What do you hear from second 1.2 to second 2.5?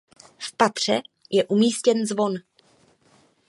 je umístěn zvon.